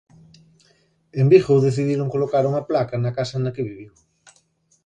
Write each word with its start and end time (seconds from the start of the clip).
En 1.19 1.25
Vigo 1.31 1.65
decidiron 1.67 2.11
colocar 2.13 2.43
unha 2.51 2.65
placa 2.69 2.95
na 2.99 3.11
casa 3.17 3.35
na 3.39 3.53
que 3.55 3.67
viviu. 3.69 3.91